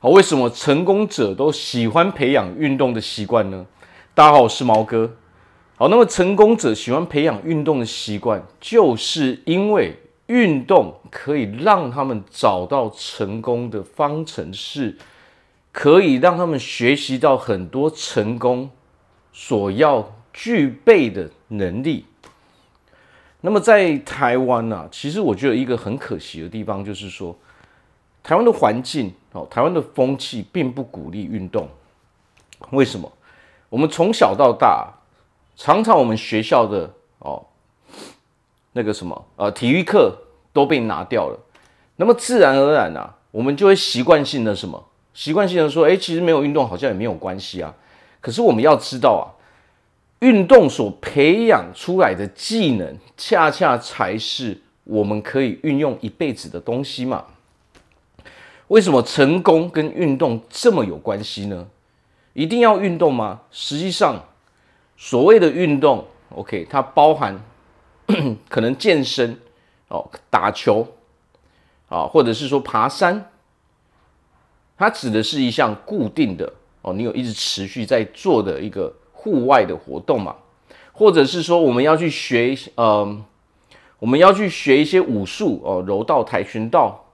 [0.00, 3.66] 好，为什么成功者都喜欢培养运动的习惯呢？
[4.14, 5.16] 大家好，我是毛哥。
[5.74, 14.96] 好，那么成功者喜欢培养运动的习惯，就是因为运动可以让他们找到成功的方程式，
[15.72, 18.70] 可以让他们学习到很多成功
[19.32, 22.06] 所要具备的能力。
[23.40, 27.36] 那么在台湾呢、啊，其实我觉得一个很可惜的地方就是说，
[28.22, 31.68] 台湾的环境哦，台湾的风气并不鼓励运动。
[32.70, 33.10] 为什么？
[33.68, 34.92] 我们从小到大，
[35.56, 37.44] 常常我们学校的哦，
[38.72, 40.16] 那个什么呃体育课
[40.52, 41.38] 都被拿掉了，
[41.96, 44.84] 那么自然而然啊，我们就会习惯性的什么？
[45.14, 47.74] 习惯性的说，哎，其实没有运动好像也没有关系啊。
[48.20, 49.38] 可是我们要知道啊。
[50.20, 57.24] 运动所培养出来的技能，恰恰才是我们可以运用一辈子的东西嘛。
[58.68, 61.68] 为什么成功跟运动这么有关系呢？
[62.32, 63.42] 一定要运动吗？
[63.50, 64.24] 实际上，
[64.96, 67.38] 所谓的运动，OK，它包含
[68.48, 69.38] 可能健身
[69.88, 70.86] 哦，打球
[71.88, 73.30] 啊，或者是说爬山，
[74.76, 78.94] 它指的是一项固定的哦，你有一直持续在做的一个。
[79.20, 80.36] 户外的活动嘛，
[80.92, 83.20] 或者是说我们要去学，呃，
[83.98, 87.04] 我们要去学一些武术哦，柔道、跆拳道，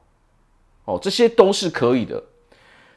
[0.85, 2.23] 哦，这些都是可以的。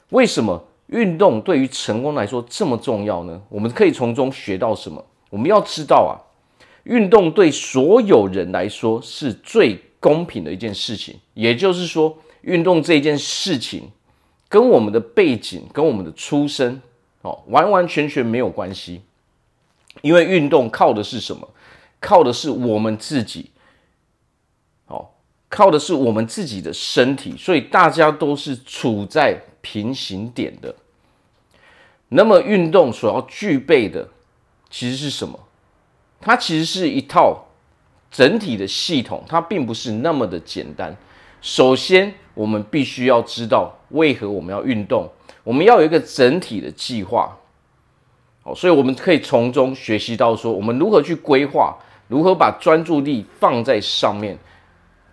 [0.10, 3.42] 为什么运动对于成功来说这么重要呢？
[3.50, 5.04] 我们可以从中学到什么？
[5.30, 6.16] 我们要知道啊，
[6.84, 11.20] 运动对所有人来说是最公平的一件事情。
[11.34, 13.90] 也就是说，运动这件事情
[14.48, 16.82] 跟我们的背景、跟我们的出身。
[17.24, 19.02] 哦，完完全全没有关系，
[20.02, 21.50] 因为运动靠的是什么？
[22.00, 23.50] 靠的是我们自己，
[25.50, 30.76] 靠的是我们自己的身体，所以大家都是处在平行点的。
[32.10, 34.08] 那么，运动所要具备的
[34.70, 35.40] 其实是什么？
[36.20, 37.46] 它其实是一套
[38.10, 40.96] 整体的系统，它并不是那么的简单。
[41.42, 45.10] 首先，我们必须要知道为何我们要运动。
[45.44, 47.38] 我们要有一个整体的计划，
[48.44, 51.78] 好，所以我们可以从中学习到说，我们如何去规划，
[52.10, 54.38] 如何把专注力放在上面，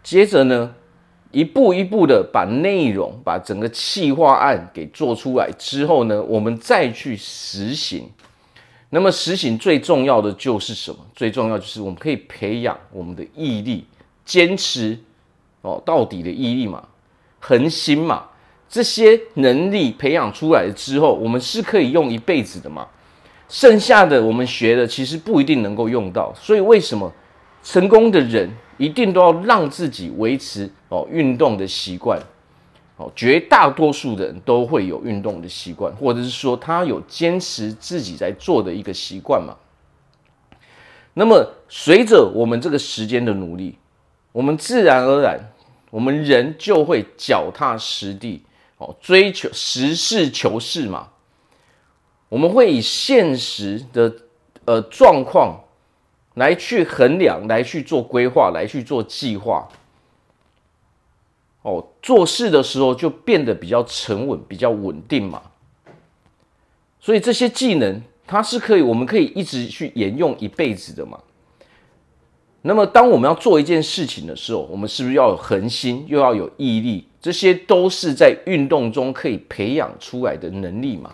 [0.05, 0.73] 接着呢，
[1.33, 8.09] 一步一步的把内容、把整个企划案给做出来之后呢，我们再去实行。
[8.91, 10.99] 那么实行最重要的就是什么？
[11.17, 13.85] 最重要就是我们可以培养我们的毅力，
[14.25, 14.97] 坚持
[15.63, 16.87] 哦到底的毅力嘛，
[17.41, 18.27] 恒心嘛。
[18.69, 22.87] 这些能力培养出来之后，我们是可以用一辈子的嘛？
[23.49, 27.11] 剩下的我们学的其实不一定能够用到，所以为什么
[27.63, 32.21] 成功的人一定都要让自己维持哦运动的习惯？
[32.97, 39.57] 哦，绝大多数的人都会有运动的习惯，或者是说他有坚持自己在做的一个习惯嘛？
[41.15, 43.79] 那么随着我们这个时间的努力，
[44.31, 45.53] 我们自然而然，
[45.91, 48.45] 我们人就会脚踏实地。
[48.77, 51.09] 哦，追求实事求是嘛，
[52.29, 54.13] 我们会以现实的
[54.65, 55.64] 呃状况
[56.35, 59.69] 来去衡量，来去做规划，来去做计划。
[61.63, 65.41] 哦，做事的时候就变得比较沉稳，比较稳定嘛。
[67.01, 71.19] 所以这些技能它是可以，我们可以一直去沿用一辈子的嘛。
[72.63, 77.07] 那么，当我们要做一件事情的时候，我们是不是要有恒心，又要有毅力？
[77.21, 81.13] 这些都是在运动中可以培养出来的能力嘛。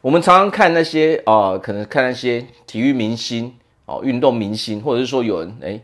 [0.00, 3.54] 我们常常看那些啊、可能看那些体育明星
[3.88, 5.80] 哦，运动明星，或者是说有人诶，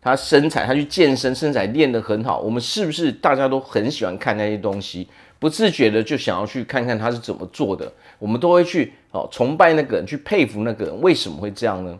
[0.00, 5.08] 他身材他去健身，身材练得很好，我们是不是大家都很喜欢看那些东西？
[5.40, 11.98] 不自觉的就想要去看看他是怎么做的，我们都会去哦崇拜那个人，去佩服那个人，为什么会这样呢？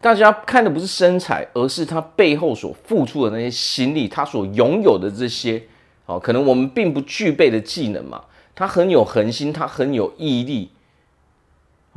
[0.00, 5.62] 大家看的不是身材，而是他背后所付出的那些心力，他所拥有的这些，
[6.06, 8.22] 哦，可能我们并不具备的技能嘛。
[8.54, 10.70] 他很有恒心，他很有毅力，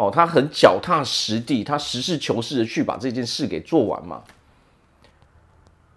[0.02, 4.24] 哦，他很脚踏实地，他实事求是的去把这件事给做完嘛。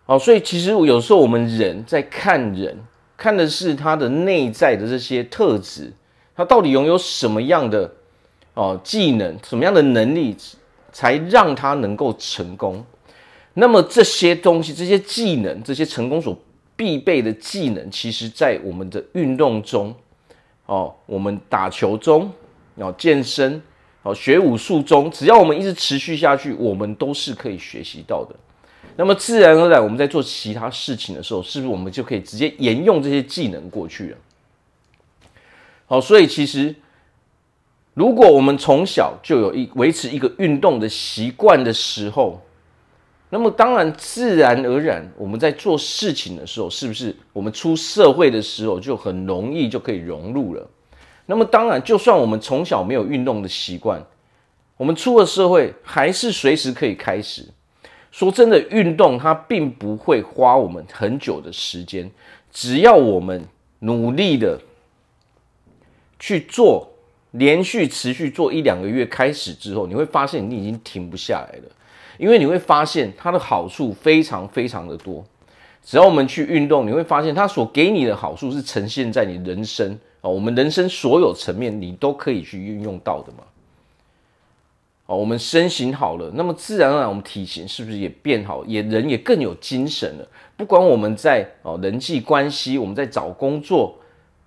[0.07, 2.77] 哦，所以其实有时候我们人在看人，
[3.17, 5.93] 看的是他的内在的这些特质，
[6.37, 7.93] 他到底拥有什么样的
[8.55, 10.37] 哦技能，什么样的能力。
[10.97, 12.87] 才让他能够成功。
[13.55, 16.39] 那么这些东西、这些技能、这些成功所
[16.77, 19.93] 必备的技能，其实在我们的运动中，
[20.67, 22.31] 哦，我们打球中，
[22.77, 23.61] 哦，健身，
[24.05, 28.37] 好，学武术中，只要我们一直持续下去，我们都是可以学习到的。
[28.97, 34.17] 那么自然而然，我们在做其他事情的时候，是不是我们就可以直接沿用这些技能过去了？
[35.87, 36.75] 好，所以其实
[37.95, 42.43] 如果我们从小就有一维持一个运动的习惯的时候，
[43.31, 50.69] 那么当然自然而然我们在做事情的时候，是不是我们出社会的时候就很容易就可以融入了？
[51.27, 54.05] 那么当然，就算我们从小没有运动的习惯，
[54.77, 57.47] 我们出了社会还是随时可以开始。
[58.11, 62.11] 说真的，运动它并不会花我们很久的时间，
[62.53, 63.45] 只要我们
[63.81, 64.61] 努力的
[66.19, 66.89] 去做，
[67.33, 71.65] 连续持续做一两个月，开始之后，你会发现你已经停不下来了，
[72.19, 75.25] 因为你会发现它的好处非常非常的多。
[75.83, 83.45] 只要我们去运动，你会发现它所给你的好处是呈现在你人生啊，我们人生所有层面你都可以去运用到的嘛。
[85.05, 90.27] 哦，我们身形好了，那么自然而然我们体型是不是也变好，也人也更有精神了？
[90.57, 93.95] 不管我们在哦人际关系，我们在找工作，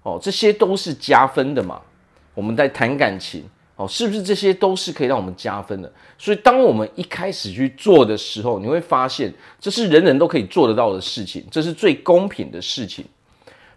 [0.02, 1.80] 哦这些都是加分的嘛。
[2.34, 3.44] 我们在谈感情，
[3.76, 5.94] 哦是不是这些都是可以让我们加分的？
[6.18, 13.06] 所以当我们一开始去做的时候，你会发现这是人人都可以做得到的事情，这是最公平的事情。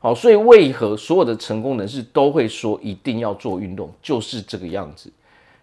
[0.03, 5.13] 好，所以为何所有的成功人士都会说一定要做运动，就是这个样子。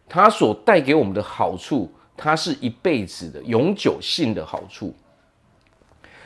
[0.07, 4.93] 它所带给我们的好处，它是一辈子的永久性的好处。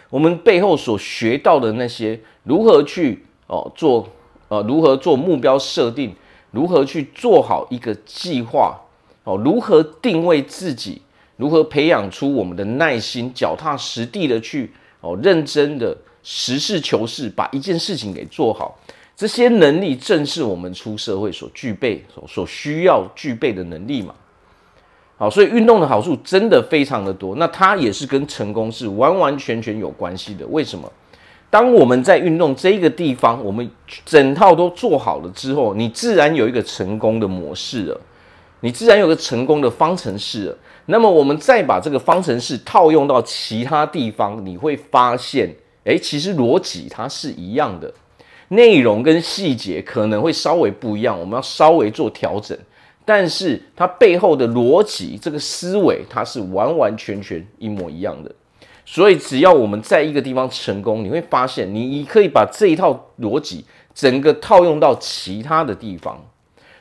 [0.10, 4.06] 我们背后所学到的那些如何去哦做
[4.50, 6.14] 呃如何做目标设定，
[6.52, 8.78] 如何去做好一个计划
[9.24, 11.02] 哦，如何定位自己，
[11.38, 18.78] 如何培养出我们的耐心，脚踏实地的去哦认真的实事求是，把一件事情给做好。
[19.16, 24.16] 这些能力正是我们出社会所具备、所所需要具备的能力嘛。
[25.18, 27.36] 好，所以运动的好处真的非常的多。
[27.36, 30.46] 那它也是跟成功是完完全全有关系的。
[30.48, 30.92] 为什么？
[31.52, 33.70] 当我们在运动这个地方，我们
[34.06, 38.02] 整套都做好了之后，你自然有一个成功的模式了，
[38.62, 40.58] 你自然有个成功的方程式了。
[40.88, 45.54] 那么我们再把这个方程式套用到其他地方，你会发现，
[45.86, 47.94] 诶，其实逻辑它是一样的。
[48.50, 52.58] 内容跟细节可能会稍微不一样，我们要稍微做调整，
[53.06, 58.32] 但是它背后的逻辑，这个思维它是完完全全一模一样的。
[58.86, 63.64] 所以只要我们在一个地方成功，你会发现你可以把这一套逻辑
[63.96, 66.22] 整个套用到其他的地方。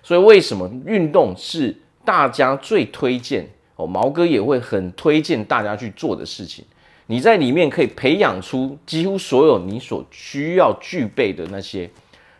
[0.02, 3.86] 所以为什么运动是大家最推荐哦？
[3.86, 6.64] 毛哥也会很推荐大家去做的事情。
[7.10, 11.90] 你在里面可以培养出几乎所有你所需要具备的那些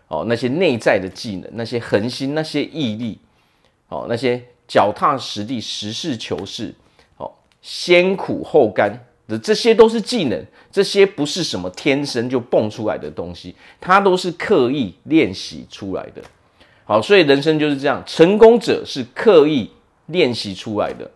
[0.06, 3.18] 哦，那些内在的技能，那些恒心，那些毅力，
[3.88, 6.72] 哦，那些脚踏实地、实事求是，
[7.16, 7.28] 哦，
[7.60, 8.96] 先苦后甘
[9.26, 10.40] 的，这些都是技能，
[10.70, 16.22] 这些不是什么天生就蹦出来的东西，它都是刻意练习出来的。
[16.84, 19.68] 好，所以人生就是这样，成功者是刻意
[20.06, 21.10] 练习出来的，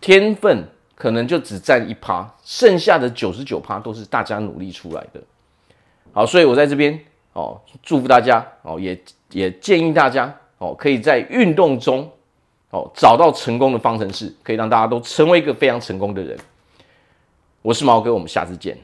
[0.00, 0.68] 天分。
[0.98, 5.22] 可能就只占一趴，剩下的九十九趴都是大家努力出来的。
[6.12, 6.98] 好，所以我在这边
[7.34, 9.00] 哦，祝福大家哦，也
[9.30, 12.10] 也建议大家哦，可以在运动中
[12.70, 16.36] 哦找到成功的方程式，可以让大家都成为一个非常成功的人。
[17.62, 18.76] 我是毛哥，我们下次见。